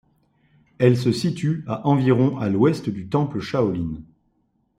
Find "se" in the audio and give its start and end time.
0.97-1.11